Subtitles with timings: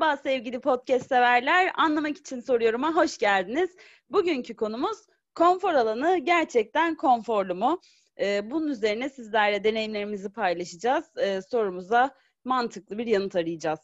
[0.00, 1.72] Merhaba sevgili podcast severler.
[1.74, 3.70] Anlamak için soruyorum'a hoş geldiniz.
[4.10, 4.98] Bugünkü konumuz
[5.34, 7.80] konfor alanı gerçekten konforlu mu?
[8.20, 11.04] Ee, bunun üzerine sizlerle deneyimlerimizi paylaşacağız.
[11.16, 13.80] Ee, sorumuza mantıklı bir yanıt arayacağız.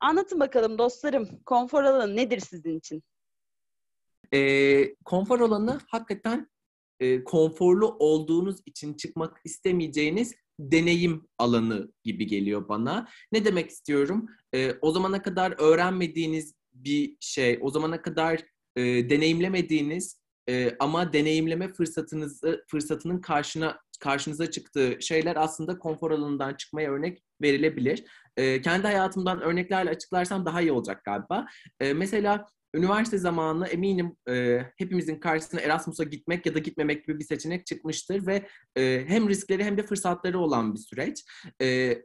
[0.00, 3.02] Anlatın bakalım dostlarım, konfor alanı nedir sizin için?
[4.34, 6.50] Ee, konfor alanı hakikaten
[7.00, 13.08] e, konforlu olduğunuz için çıkmak istemeyeceğiniz deneyim alanı gibi geliyor bana.
[13.32, 14.26] Ne demek istiyorum?
[14.54, 18.40] E, o zamana kadar öğrenmediğiniz bir şey, o zamana kadar
[18.76, 26.92] e, deneyimlemediğiniz e, ama deneyimleme fırsatınızı fırsatının karşına karşınıza çıktığı şeyler aslında konfor alanından çıkmaya
[26.92, 28.04] örnek verilebilir.
[28.36, 31.46] E, kendi hayatımdan örneklerle açıklarsam daha iyi olacak galiba.
[31.80, 37.24] E, mesela üniversite zamanı eminim e, hepimizin karşısına Erasmus'a gitmek ya da gitmemek gibi bir
[37.24, 38.46] seçenek çıkmıştır ve
[38.76, 41.24] e, hem riskleri hem de fırsatları olan bir süreç.
[41.62, 41.98] E,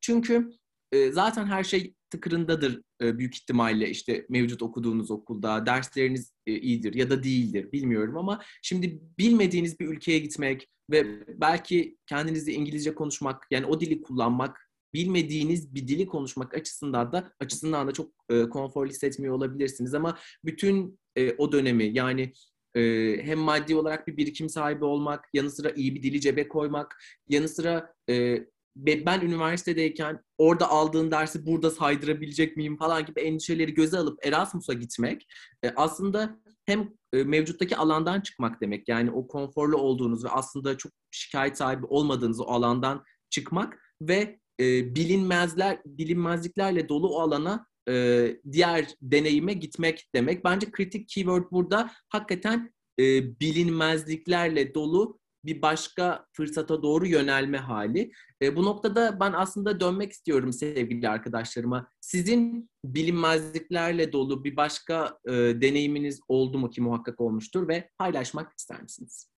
[0.00, 0.50] çünkü
[0.92, 6.94] e, zaten her şey tıkırındadır e, büyük ihtimalle işte mevcut okuduğunuz okulda dersleriniz e, iyidir
[6.94, 13.46] ya da değildir bilmiyorum ama şimdi bilmediğiniz bir ülkeye gitmek ve belki kendinizi İngilizce konuşmak
[13.50, 18.90] yani o dili kullanmak bilmediğiniz bir dili konuşmak açısından da açısından da çok e, konforlu
[18.90, 22.32] hissetmiyor olabilirsiniz ama bütün e, o dönemi yani
[22.74, 22.80] e,
[23.22, 27.48] hem maddi olarak bir birikim sahibi olmak, yanı sıra iyi bir dili cebe koymak, yanı
[27.48, 34.26] sıra e, ben üniversitedeyken orada aldığın dersi burada saydırabilecek miyim falan gibi endişeleri göze alıp
[34.26, 35.26] Erasmus'a gitmek
[35.64, 38.88] e, aslında hem e, mevcuttaki alandan çıkmak demek.
[38.88, 44.94] Yani o konforlu olduğunuz ve aslında çok şikayet sahibi olmadığınız o alandan çıkmak ve e,
[44.94, 50.44] bilinmezler, bilinmezliklerle dolu o alana e, diğer deneyime gitmek demek.
[50.44, 53.04] Bence kritik keyword burada hakikaten e,
[53.40, 58.12] bilinmezliklerle dolu bir başka fırsata doğru yönelme hali.
[58.42, 61.88] E, bu noktada ben aslında dönmek istiyorum sevgili arkadaşlarıma.
[62.00, 68.82] Sizin bilinmezliklerle dolu bir başka e, deneyiminiz oldu mu ki muhakkak olmuştur ve paylaşmak ister
[68.82, 69.30] misiniz?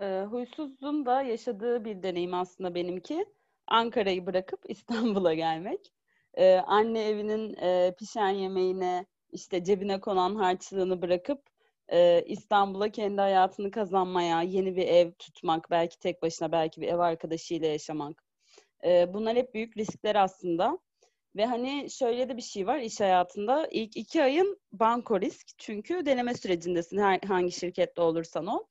[0.00, 3.26] E, huysuzun da yaşadığı bir deneyim aslında benimki.
[3.68, 5.92] Ankara'yı bırakıp İstanbul'a gelmek.
[6.34, 11.42] Ee, anne evinin e, pişen yemeğine, işte cebine konan harçlığını bırakıp
[11.88, 16.98] e, İstanbul'a kendi hayatını kazanmaya, yeni bir ev tutmak, belki tek başına, belki bir ev
[16.98, 18.24] arkadaşıyla yaşamak.
[18.84, 20.78] E, bunlar hep büyük riskler aslında.
[21.36, 23.68] Ve hani şöyle de bir şey var iş hayatında.
[23.70, 25.58] ilk iki ayın banko risk.
[25.58, 28.64] Çünkü deneme sürecindesin her, hangi şirkette olursan ol.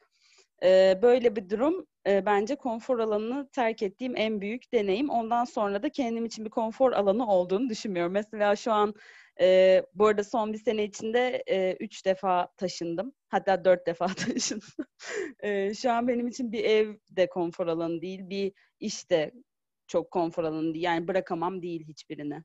[0.63, 5.09] E, böyle bir durum e, bence konfor alanını terk ettiğim en büyük deneyim.
[5.09, 8.13] Ondan sonra da kendim için bir konfor alanı olduğunu düşünmüyorum.
[8.13, 8.93] Mesela şu an
[9.39, 13.13] e, bu arada son bir sene içinde e, üç defa taşındım.
[13.29, 14.67] Hatta dört defa taşındım.
[15.39, 19.31] e, şu an benim için bir ev de konfor alanı değil, bir iş de
[19.87, 20.85] çok konfor alanı değil.
[20.85, 22.43] Yani bırakamam değil hiçbirini.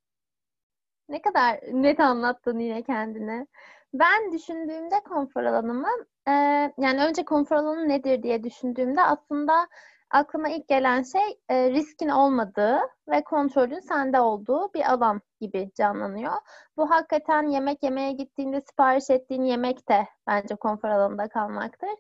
[1.09, 3.47] Ne kadar net anlattın yine kendini.
[3.95, 5.89] Ben düşündüğümde konfor alanımı,
[6.29, 6.33] e,
[6.79, 9.69] yani önce konfor alanı nedir diye düşündüğümde aslında
[10.11, 16.33] aklıma ilk gelen şey e, riskin olmadığı ve kontrolün sende olduğu bir alan gibi canlanıyor.
[16.77, 21.91] Bu hakikaten yemek yemeye gittiğinde sipariş ettiğin yemek de bence konfor alanında kalmaktır.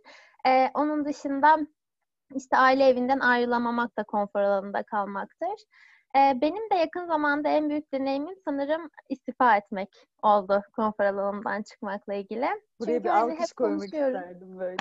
[0.47, 1.59] E, onun dışında
[2.35, 5.65] işte aile evinden ayrılamamak da konfor alanında kalmaktır.
[6.17, 12.15] Ee, benim de yakın zamanda en büyük deneyimim sanırım istifa etmek oldu konfor alanımdan çıkmakla
[12.15, 12.47] ilgili.
[12.81, 14.77] Buraya Çünkü bir alkış koymak isterdim böyle.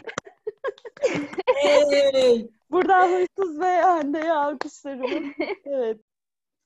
[1.56, 2.50] hey!
[2.72, 5.34] Buradan huysuz ve Hande'ye alkışlarım.
[5.66, 5.98] Evet.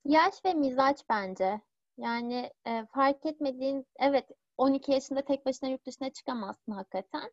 [0.05, 1.61] Yaş ve mizaç bence.
[1.97, 4.25] Yani e, fark etmediğin, evet
[4.57, 7.31] 12 yaşında tek başına yurt dışına çıkamazsın hakikaten.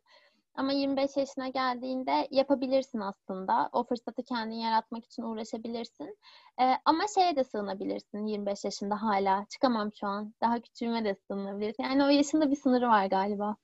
[0.55, 3.69] Ama 25 yaşına geldiğinde yapabilirsin aslında.
[3.73, 6.17] O fırsatı kendin yaratmak için uğraşabilirsin.
[6.61, 9.45] Ee, ama şeye de sığınabilirsin 25 yaşında hala.
[9.49, 10.33] Çıkamam şu an.
[10.41, 11.83] Daha küçüğüme de sığınabilirsin.
[11.83, 13.55] Yani o yaşında bir sınırı var galiba.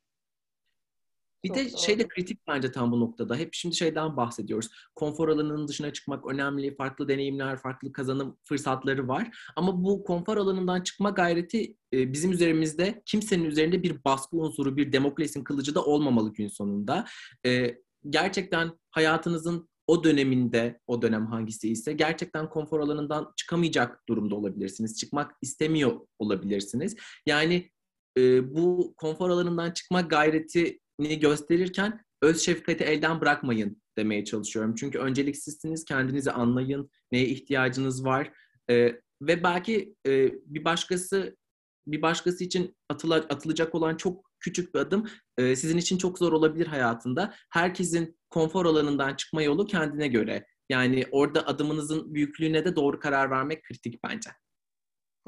[1.44, 1.82] Bir Çok de doğru.
[1.82, 3.36] şey de kritik bence tam bu noktada.
[3.36, 4.70] Hep şimdi şeyden bahsediyoruz.
[4.96, 6.76] Konfor alanının dışına çıkmak önemli.
[6.76, 9.52] Farklı deneyimler, farklı kazanım fırsatları var.
[9.56, 14.92] Ama bu konfor alanından çıkma gayreti e, bizim üzerimizde kimsenin üzerinde bir baskı unsuru, bir
[14.92, 17.06] demokrasinin kılıcı da olmamalı gün sonunda.
[17.46, 17.78] E,
[18.10, 25.00] gerçekten hayatınızın o döneminde, o dönem hangisi ise gerçekten konfor alanından çıkamayacak durumda olabilirsiniz.
[25.00, 26.96] Çıkmak istemiyor olabilirsiniz.
[27.26, 27.72] Yani
[28.18, 34.76] e, bu konfor alanından çıkma gayreti gösterirken öz şefkati elden bırakmayın demeye çalışıyorum.
[34.76, 38.32] Çünkü öncelik sizsiniz, kendinizi anlayın, neye ihtiyacınız var
[38.70, 41.36] ee, ve belki e, bir başkası
[41.88, 46.34] bir başkası için atıla, atılacak olan çok küçük bir adım e, sizin için çok zor
[46.34, 47.34] olabilir hayatında.
[47.50, 50.46] Herkesin konfor alanından çıkma yolu kendine göre.
[50.70, 54.30] Yani orada adımınızın büyüklüğüne de doğru karar vermek kritik bence.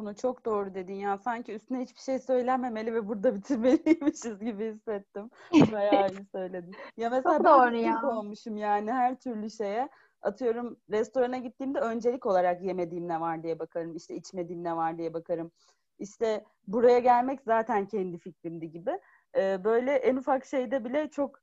[0.01, 1.17] Bunu çok doğru dedin ya.
[1.17, 5.29] Sanki üstüne hiçbir şey söylenmemeli ve burada bitirmeliymişiz gibi hissettim.
[5.71, 6.75] Bayağı iyi söyledin.
[6.97, 8.09] Ya mesela Çok ben doğru ya.
[8.09, 9.89] olmuşum yani her türlü şeye.
[10.21, 13.95] Atıyorum restorana gittiğimde öncelik olarak yemediğim ne var diye bakarım.
[13.95, 15.51] İşte içmediğim ne var diye bakarım.
[15.99, 18.99] İşte buraya gelmek zaten kendi fikrimdi gibi.
[19.37, 21.39] Ee, böyle en ufak şeyde bile çok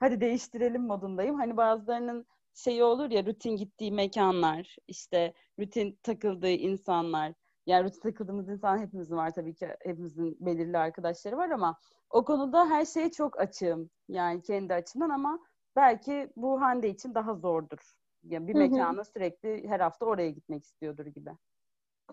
[0.00, 1.34] hadi değiştirelim modundayım.
[1.38, 7.32] Hani bazılarının şeyi olur ya rutin gittiği mekanlar, işte rutin takıldığı insanlar.
[7.66, 9.68] Yani rutin takıldığımız insan hepimizin var tabii ki.
[9.80, 11.76] Hepimizin belirli arkadaşları var ama
[12.10, 13.90] o konuda her şeye çok açığım.
[14.08, 15.38] Yani kendi açımdan ama
[15.76, 17.94] belki bu Hande için daha zordur.
[18.22, 21.30] Yani bir mekana sürekli her hafta oraya gitmek istiyordur gibi.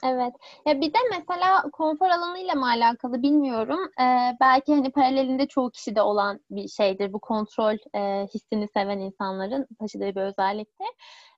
[0.04, 0.34] Evet.
[0.66, 3.80] Ya bir de mesela konfor alanıyla mı alakalı bilmiyorum.
[4.02, 9.68] Ee, belki hani paralelinde çoğu kişide olan bir şeydir bu kontrol e, hissini seven insanların
[9.80, 10.88] taşıdığı bir özelliktir.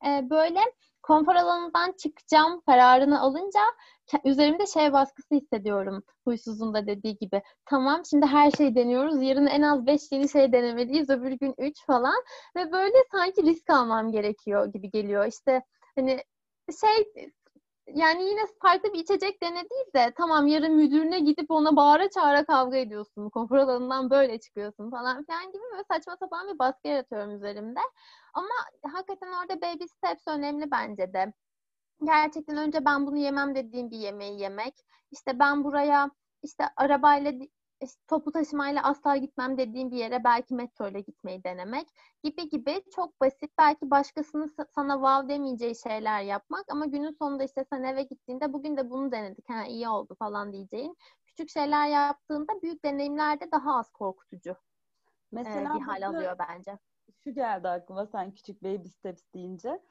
[0.05, 0.59] Ee, böyle
[1.03, 3.59] konfor alanından çıkacağım kararını alınca
[4.23, 6.03] üzerimde şey baskısı hissediyorum.
[6.25, 7.41] Huysuzun da dediği gibi.
[7.65, 9.21] Tamam şimdi her şeyi deniyoruz.
[9.21, 11.09] Yarın en az 5 yeni şey denemeliyiz.
[11.09, 12.23] Öbür gün 3 falan.
[12.55, 15.25] Ve böyle sanki risk almam gerekiyor gibi geliyor.
[15.25, 15.61] İşte
[15.95, 16.23] hani
[16.81, 17.31] şey
[17.95, 23.29] yani yine farklı bir içecek denediyse tamam yarın müdürüne gidip ona bağıra çağıra kavga ediyorsun.
[23.29, 27.79] Konfor alanından böyle çıkıyorsun falan filan gibi böyle saçma sapan bir baskı yaratıyorum üzerimde.
[28.33, 28.49] Ama
[28.93, 31.33] hakikaten orada baby steps önemli bence de.
[32.05, 34.73] Gerçekten önce ben bunu yemem dediğim bir yemeği yemek.
[35.11, 36.11] İşte ben buraya
[36.43, 37.31] işte arabayla
[37.81, 41.87] işte toplu taşımayla asla gitmem dediğim bir yere belki metro ile gitmeyi denemek
[42.23, 47.43] gibi gibi çok basit belki başkasının sa- sana wow demeyeceği şeyler yapmak ama günün sonunda
[47.43, 51.87] işte sen eve gittiğinde bugün de bunu denedik ha iyi oldu falan diyeceğin küçük şeyler
[51.87, 54.55] yaptığında büyük deneyimlerde daha az korkutucu
[55.31, 56.77] e, Mesela bir hal alıyor bence.
[57.23, 59.81] şu geldi aklıma sen küçük baby steps deyince.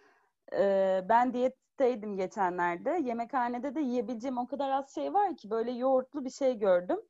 [0.53, 2.91] Ee, ben diyetteydim geçenlerde.
[3.05, 7.01] Yemekhanede de yiyebileceğim o kadar az şey var ki böyle yoğurtlu bir şey gördüm.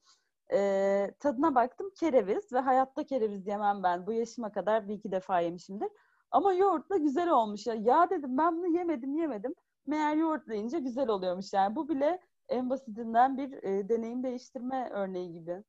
[0.52, 4.06] Ee, tadına baktım kereviz ve hayatta kereviz yemem ben.
[4.06, 5.88] Bu yaşıma kadar bir iki defa yemişimdir.
[6.30, 7.74] Ama yoğurtla güzel olmuş ya.
[7.74, 9.54] Ya dedim ben bunu yemedim yemedim.
[9.86, 11.76] Meğer yoğurtla güzel oluyormuş yani.
[11.76, 15.62] Bu bile en basitinden bir e, deneyim değiştirme örneği gibi.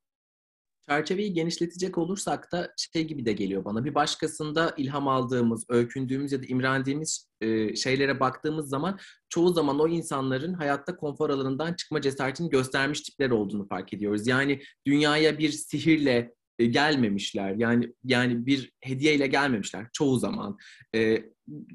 [0.90, 3.86] Çerçeveyi genişletecek olursak da şey gibi de geliyor bana.
[3.86, 9.00] Bir başkasında ilham aldığımız, öykündüğümüz ya da imrendiğimiz e, şeylere baktığımız zaman
[9.30, 14.28] çoğu zaman o insanların hayatta konfor alanından çıkma cesaretini göstermiş tipler olduğunu fark ediyoruz.
[14.28, 17.56] Yani dünyaya bir sihirle e, gelmemişler.
[17.58, 20.58] Yani yani bir hediyeyle gelmemişler çoğu zaman.
[20.96, 21.24] E,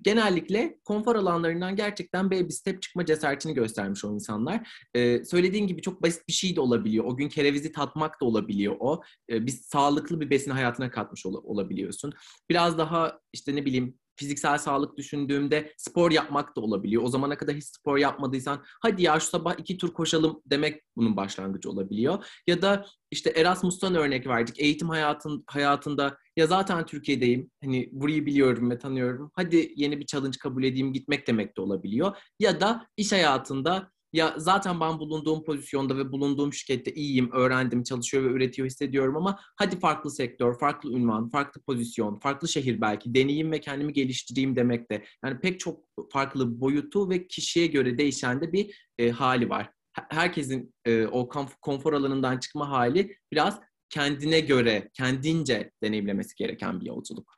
[0.03, 4.69] genellikle konfor alanlarından gerçekten baby step çıkma cesaretini göstermiş o insanlar.
[4.95, 7.05] E, söylediğin gibi çok basit bir şey de olabiliyor.
[7.05, 9.03] O gün kerevizi tatmak da olabiliyor o.
[9.31, 12.13] E, bir sağlıklı bir besin hayatına katmış ol- olabiliyorsun.
[12.51, 17.03] Biraz daha işte ne bileyim fiziksel sağlık düşündüğümde spor yapmak da olabiliyor.
[17.03, 21.17] O zamana kadar hiç spor yapmadıysan hadi ya şu sabah iki tur koşalım demek bunun
[21.17, 22.25] başlangıcı olabiliyor.
[22.47, 24.61] Ya da işte Erasmus'tan örnek verdik.
[24.61, 27.51] Eğitim hayatın, hayatında ya zaten Türkiye'deyim.
[27.65, 29.31] Hani burayı biliyorum ve tanıyorum.
[29.35, 32.17] Hadi yeni bir challenge kabul edeyim gitmek demek de olabiliyor.
[32.39, 38.25] Ya da iş hayatında ya zaten ben bulunduğum pozisyonda ve bulunduğum şirkette iyiyim, öğrendim, çalışıyor
[38.25, 43.53] ve üretiyor hissediyorum ama hadi farklı sektör, farklı ünvan, farklı pozisyon, farklı şehir belki deneyeyim
[43.53, 45.05] ve kendimi geliştireyim demek de.
[45.25, 45.81] Yani pek çok
[46.13, 49.71] farklı boyutu ve kişiye göre değişen de bir e, hali var.
[49.93, 51.29] Herkesin e, o
[51.61, 53.61] konfor alanından çıkma hali biraz
[53.91, 57.35] kendine göre, kendince deneyimlemesi gereken bir yolculuk.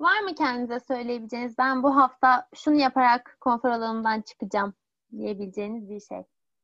[0.00, 4.74] Var mı kendinize söyleyebileceğiniz ben bu hafta şunu yaparak konfor alanından çıkacağım
[5.16, 6.22] diyebileceğiniz bir şey?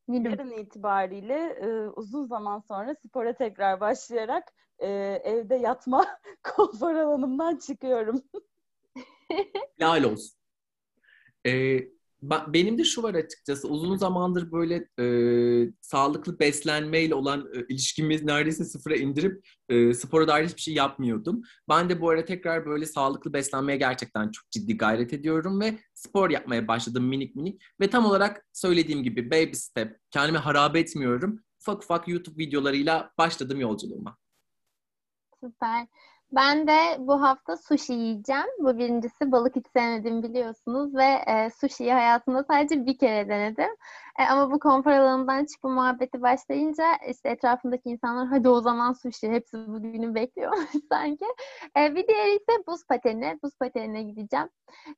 [0.09, 0.31] Nilüm.
[0.31, 4.89] Yarın itibariyle e, uzun zaman sonra spora tekrar başlayarak e,
[5.25, 6.07] evde yatma
[6.43, 8.23] konfor alanımdan çıkıyorum.
[9.81, 10.37] Lal olsun.
[11.47, 11.89] Ee,
[12.31, 18.65] benim de şu var açıkçası uzun zamandır böyle e, sağlıklı beslenmeyle olan e, ilişkimiz neredeyse
[18.65, 21.43] sıfıra indirip e, spora dair hiçbir şey yapmıyordum.
[21.69, 26.31] Ben de bu ara tekrar böyle sağlıklı beslenmeye gerçekten çok ciddi gayret ediyorum ve spor
[26.31, 31.41] yapmaya başladım minik minik ve tam olarak söylediğim gibi baby step kendimi harap etmiyorum.
[31.61, 34.17] Ufak ufak YouTube videolarıyla başladım yolculuğuma.
[35.41, 35.87] Süper.
[36.35, 38.47] Ben de bu hafta sushi yiyeceğim.
[38.59, 43.71] Bu birincisi balık hiç sevmedim biliyorsunuz ve e, sushi'yi hayatımda sadece bir kere denedim.
[44.19, 49.29] E, ama bu konfor alanından çıkma muhabbeti başlayınca işte etrafımdaki insanlar hadi o zaman sushi
[49.31, 50.53] hepsi bugünü bekliyor
[50.93, 51.25] sanki.
[51.79, 53.39] E, bir diğeri ise buz pateni.
[53.43, 54.49] Buz patenine gideceğim.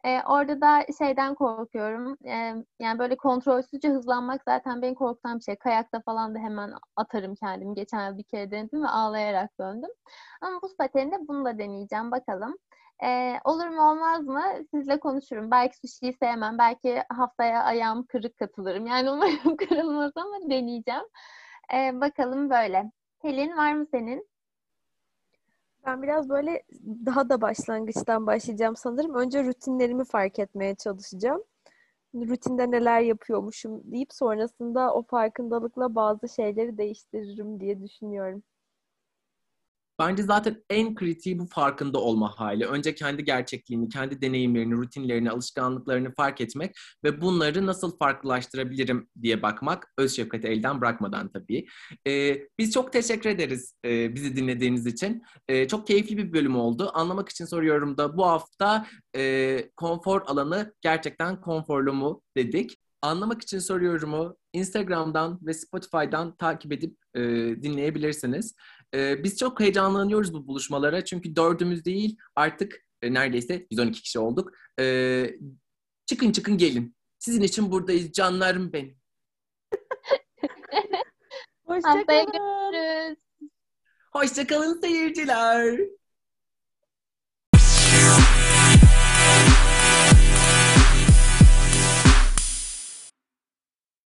[0.04, 2.16] E, orada da şeyden korkuyorum.
[2.24, 5.56] E, yani böyle kontrolsüzce hızlanmak zaten beni korkutan bir şey.
[5.56, 7.74] Kayakta falan da hemen atarım kendimi.
[7.74, 9.90] Geçen bir kere denedim ve ağlayarak döndüm.
[10.40, 12.10] Ama buz pateninde bunu da deneyeceğim.
[12.10, 12.56] Bakalım.
[13.04, 14.42] Ee, olur mu olmaz mı?
[14.70, 15.50] Sizle konuşurum.
[15.50, 16.58] Belki sushi'yi sevmem.
[16.58, 18.86] Belki haftaya ayağım kırık katılırım.
[18.86, 21.04] Yani umarım kırılmaz ama deneyeceğim.
[21.74, 22.92] Ee, bakalım böyle.
[23.22, 24.28] Helin var mı senin?
[25.86, 26.62] Ben biraz böyle
[27.06, 29.14] daha da başlangıçtan başlayacağım sanırım.
[29.14, 31.42] Önce rutinlerimi fark etmeye çalışacağım.
[32.14, 38.42] Rutinde neler yapıyormuşum deyip sonrasında o farkındalıkla bazı şeyleri değiştiririm diye düşünüyorum.
[39.98, 42.66] Bence zaten en kritiği bu farkında olma hali.
[42.66, 49.92] Önce kendi gerçekliğini, kendi deneyimlerini, rutinlerini, alışkanlıklarını fark etmek ve bunları nasıl farklılaştırabilirim diye bakmak.
[49.98, 51.66] Öz şefkati elden bırakmadan tabii.
[52.06, 55.22] Ee, biz çok teşekkür ederiz e, bizi dinlediğiniz için.
[55.48, 56.90] E, çok keyifli bir bölüm oldu.
[56.94, 58.86] Anlamak için soruyorum da bu hafta
[59.16, 62.78] e, konfor alanı gerçekten konforlu mu dedik.
[63.02, 67.20] Anlamak için soruyorumu Instagram'dan ve Spotify'dan takip edip e,
[67.62, 68.54] dinleyebilirsiniz.
[68.96, 74.52] E, biz çok heyecanlanıyoruz bu buluşmalara çünkü dördümüz değil artık e, neredeyse 112 kişi olduk.
[74.80, 75.26] E,
[76.06, 76.96] çıkın çıkın gelin.
[77.18, 78.98] Sizin için buradayız canlarım benim.
[81.82, 82.32] Haftaya Hoşçakalın.
[82.32, 83.18] görüşürüz.
[84.12, 85.78] Hoşçakalın seyirciler.